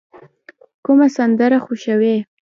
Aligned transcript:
کومه 0.85 1.07
سندره 1.15 1.57
خوښوئ؟ 1.65 2.15